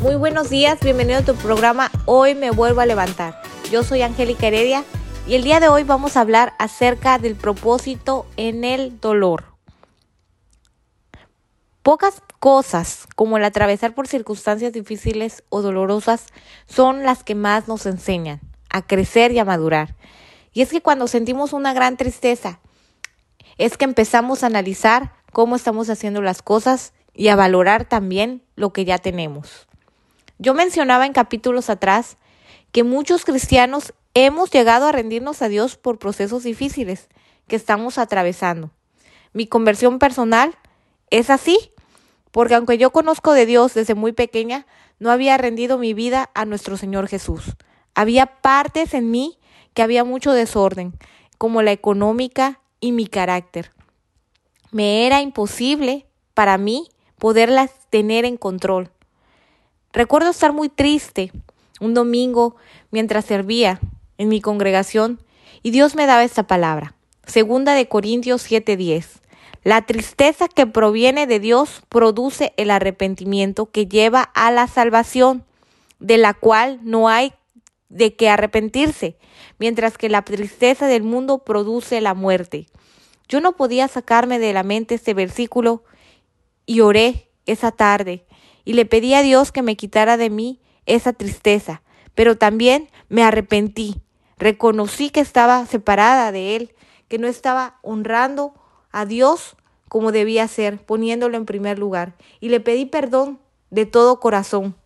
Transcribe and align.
Muy 0.00 0.14
buenos 0.14 0.48
días, 0.48 0.80
bienvenido 0.80 1.18
a 1.18 1.24
tu 1.26 1.34
programa 1.34 1.90
Hoy 2.06 2.34
me 2.34 2.50
vuelvo 2.50 2.80
a 2.80 2.86
levantar. 2.86 3.42
Yo 3.70 3.82
soy 3.82 4.00
Angélica 4.00 4.46
Heredia 4.46 4.82
y 5.26 5.34
el 5.34 5.42
día 5.42 5.60
de 5.60 5.68
hoy 5.68 5.82
vamos 5.82 6.16
a 6.16 6.22
hablar 6.22 6.54
acerca 6.58 7.18
del 7.18 7.36
propósito 7.36 8.24
en 8.38 8.64
el 8.64 8.98
dolor. 8.98 9.44
Pocas 11.82 12.22
cosas, 12.38 13.08
como 13.14 13.36
el 13.36 13.44
atravesar 13.44 13.94
por 13.94 14.08
circunstancias 14.08 14.72
difíciles 14.72 15.44
o 15.50 15.60
dolorosas, 15.60 16.28
son 16.66 17.02
las 17.02 17.22
que 17.22 17.34
más 17.34 17.68
nos 17.68 17.84
enseñan 17.84 18.40
a 18.70 18.80
crecer 18.80 19.32
y 19.32 19.38
a 19.38 19.44
madurar. 19.44 19.96
Y 20.54 20.62
es 20.62 20.70
que 20.70 20.80
cuando 20.80 21.08
sentimos 21.08 21.52
una 21.52 21.74
gran 21.74 21.98
tristeza, 21.98 22.60
es 23.58 23.76
que 23.76 23.84
empezamos 23.84 24.44
a 24.44 24.46
analizar 24.46 25.12
cómo 25.30 25.56
estamos 25.56 25.90
haciendo 25.90 26.22
las 26.22 26.40
cosas 26.40 26.94
y 27.12 27.28
a 27.28 27.36
valorar 27.36 27.84
también 27.84 28.42
lo 28.56 28.72
que 28.72 28.86
ya 28.86 28.96
tenemos. 28.96 29.66
Yo 30.42 30.54
mencionaba 30.54 31.04
en 31.04 31.12
capítulos 31.12 31.68
atrás 31.68 32.16
que 32.72 32.82
muchos 32.82 33.26
cristianos 33.26 33.92
hemos 34.14 34.50
llegado 34.50 34.86
a 34.86 34.92
rendirnos 34.92 35.42
a 35.42 35.50
Dios 35.50 35.76
por 35.76 35.98
procesos 35.98 36.44
difíciles 36.44 37.10
que 37.46 37.56
estamos 37.56 37.98
atravesando. 37.98 38.70
Mi 39.34 39.46
conversión 39.46 39.98
personal 39.98 40.56
es 41.10 41.28
así, 41.28 41.72
porque 42.30 42.54
aunque 42.54 42.78
yo 42.78 42.90
conozco 42.90 43.34
de 43.34 43.44
Dios 43.44 43.74
desde 43.74 43.94
muy 43.94 44.12
pequeña, 44.12 44.66
no 44.98 45.10
había 45.10 45.36
rendido 45.36 45.76
mi 45.76 45.92
vida 45.92 46.30
a 46.32 46.46
nuestro 46.46 46.78
Señor 46.78 47.06
Jesús. 47.06 47.54
Había 47.94 48.40
partes 48.40 48.94
en 48.94 49.10
mí 49.10 49.38
que 49.74 49.82
había 49.82 50.04
mucho 50.04 50.32
desorden, 50.32 50.94
como 51.36 51.60
la 51.60 51.72
económica 51.72 52.62
y 52.80 52.92
mi 52.92 53.06
carácter. 53.06 53.72
Me 54.70 55.06
era 55.06 55.20
imposible 55.20 56.06
para 56.32 56.56
mí 56.56 56.88
poderlas 57.18 57.72
tener 57.90 58.24
en 58.24 58.38
control. 58.38 58.90
Recuerdo 59.92 60.30
estar 60.30 60.52
muy 60.52 60.68
triste 60.68 61.32
un 61.80 61.94
domingo 61.94 62.54
mientras 62.92 63.24
servía 63.24 63.80
en 64.18 64.28
mi 64.28 64.40
congregación 64.40 65.20
y 65.62 65.72
Dios 65.72 65.96
me 65.96 66.06
daba 66.06 66.22
esta 66.22 66.46
palabra. 66.46 66.94
Segunda 67.26 67.74
de 67.74 67.88
Corintios 67.88 68.42
7:10. 68.48 69.20
La 69.64 69.82
tristeza 69.82 70.46
que 70.46 70.66
proviene 70.66 71.26
de 71.26 71.40
Dios 71.40 71.82
produce 71.88 72.54
el 72.56 72.70
arrepentimiento 72.70 73.66
que 73.66 73.86
lleva 73.86 74.22
a 74.22 74.50
la 74.52 74.68
salvación, 74.68 75.44
de 75.98 76.18
la 76.18 76.34
cual 76.34 76.78
no 76.82 77.08
hay 77.08 77.32
de 77.88 78.14
qué 78.14 78.30
arrepentirse, 78.30 79.16
mientras 79.58 79.98
que 79.98 80.08
la 80.08 80.22
tristeza 80.22 80.86
del 80.86 81.02
mundo 81.02 81.38
produce 81.38 82.00
la 82.00 82.14
muerte. 82.14 82.68
Yo 83.28 83.40
no 83.40 83.56
podía 83.56 83.88
sacarme 83.88 84.38
de 84.38 84.52
la 84.52 84.62
mente 84.62 84.94
este 84.94 85.14
versículo 85.14 85.82
y 86.64 86.80
oré 86.80 87.28
esa 87.44 87.72
tarde 87.72 88.24
y 88.64 88.74
le 88.74 88.86
pedí 88.86 89.14
a 89.14 89.22
Dios 89.22 89.52
que 89.52 89.62
me 89.62 89.76
quitara 89.76 90.16
de 90.16 90.30
mí 90.30 90.60
esa 90.86 91.12
tristeza, 91.12 91.82
pero 92.14 92.36
también 92.36 92.88
me 93.08 93.22
arrepentí. 93.22 94.00
Reconocí 94.38 95.10
que 95.10 95.20
estaba 95.20 95.66
separada 95.66 96.32
de 96.32 96.56
Él, 96.56 96.74
que 97.08 97.18
no 97.18 97.26
estaba 97.26 97.78
honrando 97.82 98.54
a 98.90 99.04
Dios 99.04 99.56
como 99.88 100.12
debía 100.12 100.46
ser, 100.48 100.84
poniéndolo 100.84 101.36
en 101.36 101.46
primer 101.46 101.78
lugar. 101.78 102.14
Y 102.40 102.48
le 102.48 102.60
pedí 102.60 102.86
perdón 102.86 103.40
de 103.70 103.86
todo 103.86 104.20
corazón, 104.20 104.76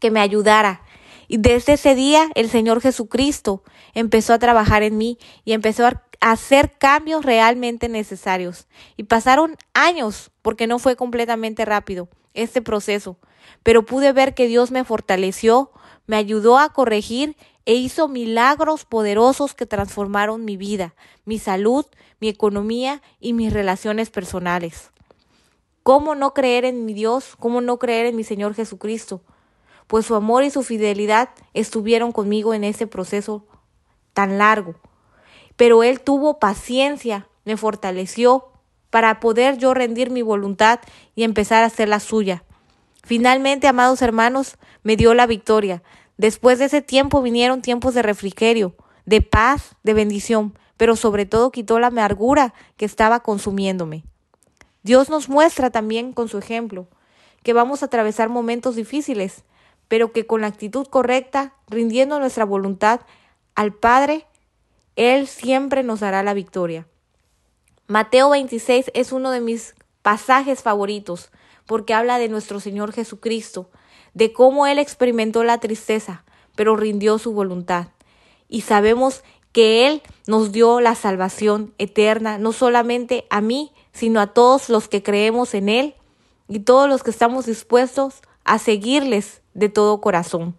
que 0.00 0.10
me 0.10 0.20
ayudara. 0.20 0.82
Y 1.28 1.38
desde 1.38 1.74
ese 1.74 1.94
día 1.94 2.28
el 2.34 2.48
Señor 2.48 2.80
Jesucristo 2.80 3.62
empezó 3.94 4.32
a 4.32 4.38
trabajar 4.38 4.82
en 4.82 4.96
mí 4.96 5.18
y 5.44 5.52
empezó 5.52 5.86
a 5.86 6.02
hacer 6.20 6.72
cambios 6.78 7.24
realmente 7.24 7.88
necesarios. 7.88 8.66
Y 8.96 9.04
pasaron 9.04 9.56
años, 9.74 10.30
porque 10.42 10.66
no 10.66 10.78
fue 10.78 10.96
completamente 10.96 11.64
rápido 11.64 12.08
este 12.42 12.62
proceso, 12.62 13.18
pero 13.62 13.84
pude 13.84 14.12
ver 14.12 14.34
que 14.34 14.46
Dios 14.48 14.70
me 14.70 14.84
fortaleció, 14.84 15.70
me 16.06 16.16
ayudó 16.16 16.58
a 16.58 16.72
corregir 16.72 17.36
e 17.66 17.74
hizo 17.74 18.08
milagros 18.08 18.84
poderosos 18.84 19.54
que 19.54 19.66
transformaron 19.66 20.44
mi 20.44 20.56
vida, 20.56 20.94
mi 21.24 21.38
salud, 21.38 21.84
mi 22.20 22.28
economía 22.28 23.02
y 23.20 23.34
mis 23.34 23.52
relaciones 23.52 24.10
personales. 24.10 24.90
¿Cómo 25.82 26.14
no 26.14 26.34
creer 26.34 26.64
en 26.64 26.84
mi 26.84 26.94
Dios? 26.94 27.36
¿Cómo 27.38 27.60
no 27.60 27.78
creer 27.78 28.06
en 28.06 28.16
mi 28.16 28.24
Señor 28.24 28.54
Jesucristo? 28.54 29.22
Pues 29.86 30.06
su 30.06 30.14
amor 30.14 30.44
y 30.44 30.50
su 30.50 30.62
fidelidad 30.62 31.30
estuvieron 31.54 32.12
conmigo 32.12 32.52
en 32.54 32.64
ese 32.64 32.86
proceso 32.86 33.46
tan 34.12 34.38
largo. 34.38 34.74
Pero 35.56 35.82
Él 35.82 36.00
tuvo 36.00 36.38
paciencia, 36.38 37.28
me 37.44 37.56
fortaleció, 37.56 38.48
para 38.90 39.20
poder 39.20 39.58
yo 39.58 39.74
rendir 39.74 40.10
mi 40.10 40.22
voluntad 40.22 40.80
y 41.14 41.24
empezar 41.24 41.62
a 41.62 41.66
hacer 41.66 41.88
la 41.88 42.00
suya. 42.00 42.44
Finalmente, 43.04 43.66
amados 43.66 44.02
hermanos, 44.02 44.56
me 44.82 44.96
dio 44.96 45.14
la 45.14 45.26
victoria. 45.26 45.82
Después 46.16 46.58
de 46.58 46.66
ese 46.66 46.82
tiempo 46.82 47.22
vinieron 47.22 47.62
tiempos 47.62 47.94
de 47.94 48.02
refrigerio, 48.02 48.74
de 49.06 49.22
paz, 49.22 49.76
de 49.82 49.94
bendición, 49.94 50.58
pero 50.76 50.96
sobre 50.96 51.26
todo 51.26 51.50
quitó 51.50 51.78
la 51.78 51.88
amargura 51.88 52.54
que 52.76 52.84
estaba 52.84 53.20
consumiéndome. 53.20 54.04
Dios 54.82 55.10
nos 55.10 55.28
muestra 55.28 55.70
también 55.70 56.12
con 56.12 56.28
su 56.28 56.38
ejemplo 56.38 56.88
que 57.42 57.52
vamos 57.52 57.82
a 57.82 57.86
atravesar 57.86 58.28
momentos 58.28 58.76
difíciles, 58.76 59.44
pero 59.88 60.12
que 60.12 60.26
con 60.26 60.42
la 60.42 60.48
actitud 60.48 60.86
correcta, 60.86 61.54
rindiendo 61.68 62.18
nuestra 62.18 62.44
voluntad 62.44 63.00
al 63.54 63.72
Padre, 63.72 64.26
Él 64.96 65.26
siempre 65.26 65.82
nos 65.82 66.00
dará 66.00 66.22
la 66.22 66.34
victoria. 66.34 66.86
Mateo 67.90 68.28
26 68.28 68.90
es 68.92 69.12
uno 69.12 69.30
de 69.30 69.40
mis 69.40 69.74
pasajes 70.02 70.62
favoritos 70.62 71.30
porque 71.64 71.94
habla 71.94 72.18
de 72.18 72.28
nuestro 72.28 72.60
Señor 72.60 72.92
Jesucristo, 72.92 73.70
de 74.12 74.34
cómo 74.34 74.66
Él 74.66 74.78
experimentó 74.78 75.42
la 75.42 75.58
tristeza, 75.58 76.22
pero 76.54 76.76
rindió 76.76 77.16
su 77.16 77.32
voluntad. 77.32 77.88
Y 78.46 78.60
sabemos 78.60 79.24
que 79.52 79.86
Él 79.86 80.02
nos 80.26 80.52
dio 80.52 80.82
la 80.82 80.94
salvación 80.94 81.72
eterna, 81.78 82.36
no 82.36 82.52
solamente 82.52 83.26
a 83.30 83.40
mí, 83.40 83.72
sino 83.94 84.20
a 84.20 84.34
todos 84.34 84.68
los 84.68 84.86
que 84.88 85.02
creemos 85.02 85.54
en 85.54 85.70
Él 85.70 85.94
y 86.46 86.58
todos 86.58 86.90
los 86.90 87.02
que 87.02 87.10
estamos 87.10 87.46
dispuestos 87.46 88.16
a 88.44 88.58
seguirles 88.58 89.40
de 89.54 89.70
todo 89.70 90.02
corazón. 90.02 90.58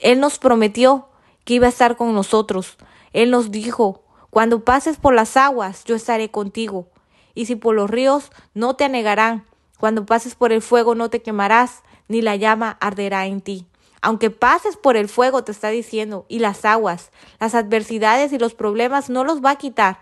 Él 0.00 0.18
nos 0.18 0.40
prometió 0.40 1.06
que 1.44 1.54
iba 1.54 1.66
a 1.66 1.70
estar 1.70 1.96
con 1.96 2.12
nosotros. 2.12 2.76
Él 3.12 3.30
nos 3.30 3.52
dijo 3.52 4.03
cuando 4.34 4.64
pases 4.64 4.96
por 4.96 5.14
las 5.14 5.36
aguas, 5.36 5.84
yo 5.84 5.94
estaré 5.94 6.28
contigo. 6.28 6.88
Y 7.36 7.46
si 7.46 7.54
por 7.54 7.76
los 7.76 7.88
ríos, 7.88 8.32
no 8.52 8.74
te 8.74 8.82
anegarán. 8.82 9.44
Cuando 9.78 10.06
pases 10.06 10.34
por 10.34 10.50
el 10.50 10.60
fuego, 10.60 10.96
no 10.96 11.08
te 11.08 11.22
quemarás, 11.22 11.84
ni 12.08 12.20
la 12.20 12.34
llama 12.34 12.76
arderá 12.80 13.26
en 13.26 13.40
ti. 13.40 13.64
Aunque 14.02 14.30
pases 14.30 14.76
por 14.76 14.96
el 14.96 15.08
fuego, 15.08 15.44
te 15.44 15.52
está 15.52 15.68
diciendo, 15.68 16.26
y 16.28 16.40
las 16.40 16.64
aguas, 16.64 17.12
las 17.38 17.54
adversidades 17.54 18.32
y 18.32 18.40
los 18.40 18.54
problemas 18.54 19.08
no 19.08 19.22
los 19.22 19.40
va 19.40 19.50
a 19.50 19.58
quitar. 19.58 20.00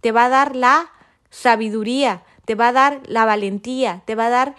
Te 0.00 0.12
va 0.12 0.24
a 0.24 0.30
dar 0.30 0.56
la 0.56 0.90
sabiduría, 1.28 2.22
te 2.46 2.54
va 2.54 2.68
a 2.68 2.72
dar 2.72 3.02
la 3.04 3.26
valentía, 3.26 4.00
te 4.06 4.14
va 4.14 4.28
a 4.28 4.30
dar 4.30 4.54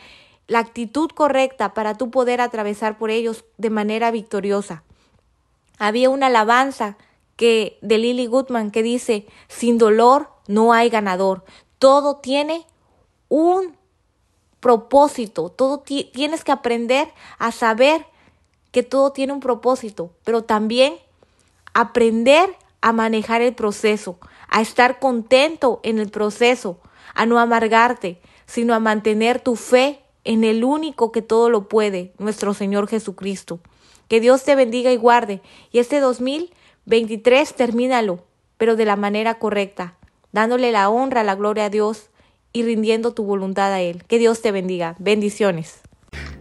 la 0.45 0.59
actitud 0.59 1.09
correcta 1.09 1.73
para 1.73 1.97
tú 1.97 2.11
poder 2.11 2.41
atravesar 2.41 2.99
por 2.99 3.09
ellos 3.09 3.43
de 3.57 3.71
manera 3.71 4.11
victoriosa. 4.11 4.83
Había 5.79 6.11
una 6.11 6.27
alabanza 6.27 6.95
que 7.35 7.77
de 7.81 7.97
Lily 7.97 8.27
Goodman 8.27 8.71
que 8.71 8.83
dice, 8.83 9.27
sin 9.47 9.77
dolor 9.77 10.29
no 10.47 10.73
hay 10.73 10.89
ganador. 10.89 11.43
Todo 11.79 12.17
tiene 12.17 12.65
un 13.29 13.75
propósito, 14.59 15.49
todo 15.49 15.79
tienes 15.79 16.43
que 16.43 16.51
aprender 16.51 17.07
a 17.37 17.51
saber 17.51 18.05
que 18.71 18.83
todo 18.83 19.11
tiene 19.11 19.33
un 19.33 19.39
propósito, 19.39 20.11
pero 20.23 20.43
también 20.43 20.95
aprender 21.73 22.55
a 22.81 22.93
manejar 22.93 23.41
el 23.41 23.53
proceso, 23.53 24.17
a 24.49 24.61
estar 24.61 24.99
contento 24.99 25.79
en 25.83 25.99
el 25.99 26.09
proceso, 26.09 26.79
a 27.13 27.25
no 27.25 27.39
amargarte, 27.39 28.19
sino 28.45 28.73
a 28.73 28.79
mantener 28.79 29.39
tu 29.39 29.55
fe 29.55 30.01
en 30.23 30.43
el 30.43 30.63
único 30.63 31.11
que 31.11 31.21
todo 31.21 31.49
lo 31.49 31.67
puede, 31.67 32.13
nuestro 32.17 32.53
Señor 32.53 32.87
Jesucristo. 32.87 33.59
Que 34.07 34.19
Dios 34.19 34.43
te 34.43 34.55
bendiga 34.55 34.91
y 34.91 34.97
guarde. 34.97 35.41
Y 35.71 35.79
este 35.79 35.99
2000 35.99 36.53
23, 36.85 37.53
termínalo, 37.53 38.23
pero 38.57 38.75
de 38.75 38.85
la 38.85 38.95
manera 38.95 39.35
correcta, 39.35 39.95
dándole 40.31 40.71
la 40.71 40.89
honra, 40.89 41.23
la 41.23 41.35
gloria 41.35 41.65
a 41.65 41.69
Dios 41.69 42.09
y 42.53 42.63
rindiendo 42.63 43.13
tu 43.13 43.23
voluntad 43.23 43.73
a 43.73 43.81
Él. 43.81 44.03
Que 44.07 44.17
Dios 44.17 44.41
te 44.41 44.51
bendiga. 44.51 44.95
Bendiciones. 44.99 45.81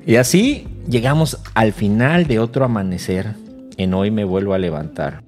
Y 0.06 0.16
así 0.16 0.68
llegamos 0.88 1.38
al 1.54 1.72
final 1.72 2.26
de 2.26 2.38
otro 2.38 2.64
amanecer. 2.64 3.34
En 3.76 3.94
hoy 3.94 4.10
me 4.10 4.24
vuelvo 4.24 4.54
a 4.54 4.58
levantar. 4.58 5.24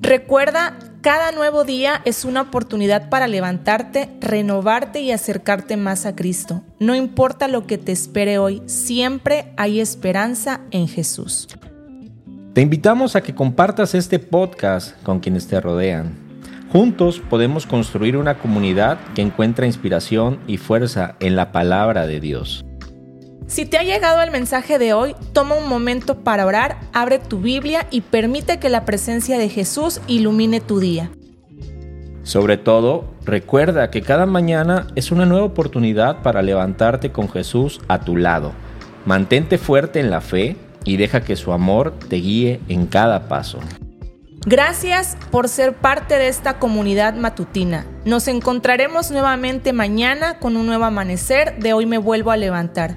Recuerda, 0.00 0.78
cada 1.00 1.32
nuevo 1.32 1.64
día 1.64 2.02
es 2.04 2.24
una 2.24 2.42
oportunidad 2.42 3.08
para 3.08 3.26
levantarte, 3.26 4.08
renovarte 4.20 5.00
y 5.00 5.12
acercarte 5.12 5.76
más 5.76 6.06
a 6.06 6.14
Cristo. 6.14 6.62
No 6.78 6.94
importa 6.94 7.48
lo 7.48 7.66
que 7.66 7.78
te 7.78 7.92
espere 7.92 8.38
hoy, 8.38 8.62
siempre 8.66 9.52
hay 9.56 9.80
esperanza 9.80 10.60
en 10.70 10.88
Jesús. 10.88 11.48
Te 12.52 12.62
invitamos 12.62 13.14
a 13.14 13.20
que 13.20 13.32
compartas 13.32 13.94
este 13.94 14.18
podcast 14.18 15.00
con 15.04 15.20
quienes 15.20 15.46
te 15.46 15.60
rodean. 15.60 16.18
Juntos 16.72 17.22
podemos 17.30 17.64
construir 17.64 18.16
una 18.16 18.38
comunidad 18.38 18.98
que 19.14 19.22
encuentra 19.22 19.66
inspiración 19.66 20.40
y 20.48 20.56
fuerza 20.56 21.14
en 21.20 21.36
la 21.36 21.52
palabra 21.52 22.08
de 22.08 22.18
Dios. 22.18 22.64
Si 23.46 23.66
te 23.66 23.78
ha 23.78 23.84
llegado 23.84 24.20
el 24.22 24.32
mensaje 24.32 24.80
de 24.80 24.94
hoy, 24.94 25.14
toma 25.32 25.54
un 25.54 25.68
momento 25.68 26.24
para 26.24 26.44
orar, 26.44 26.80
abre 26.92 27.20
tu 27.20 27.38
Biblia 27.38 27.86
y 27.92 28.00
permite 28.00 28.58
que 28.58 28.68
la 28.68 28.84
presencia 28.84 29.38
de 29.38 29.48
Jesús 29.48 30.00
ilumine 30.08 30.60
tu 30.60 30.80
día. 30.80 31.12
Sobre 32.24 32.56
todo, 32.56 33.14
recuerda 33.24 33.92
que 33.92 34.02
cada 34.02 34.26
mañana 34.26 34.88
es 34.96 35.12
una 35.12 35.24
nueva 35.24 35.46
oportunidad 35.46 36.22
para 36.22 36.42
levantarte 36.42 37.12
con 37.12 37.28
Jesús 37.28 37.80
a 37.86 38.00
tu 38.00 38.16
lado. 38.16 38.52
Mantente 39.06 39.56
fuerte 39.56 40.00
en 40.00 40.10
la 40.10 40.20
fe 40.20 40.56
y 40.84 40.96
deja 40.96 41.22
que 41.22 41.36
su 41.36 41.52
amor 41.52 41.94
te 42.08 42.16
guíe 42.16 42.60
en 42.68 42.86
cada 42.86 43.28
paso. 43.28 43.58
Gracias 44.46 45.18
por 45.30 45.50
ser 45.50 45.74
parte 45.74 46.16
de 46.16 46.28
esta 46.28 46.58
comunidad 46.58 47.14
matutina. 47.14 47.86
Nos 48.06 48.26
encontraremos 48.26 49.10
nuevamente 49.10 49.74
mañana 49.74 50.38
con 50.38 50.56
un 50.56 50.64
nuevo 50.64 50.86
amanecer 50.86 51.58
de 51.58 51.74
Hoy 51.74 51.84
me 51.84 51.98
vuelvo 51.98 52.30
a 52.30 52.38
levantar. 52.38 52.96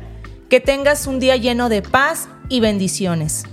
Que 0.49 0.61
tengas 0.61 1.05
un 1.05 1.19
día 1.19 1.35
lleno 1.35 1.67
de 1.67 1.81
paz 1.81 2.29
y 2.47 2.61
bendiciones. 2.61 3.43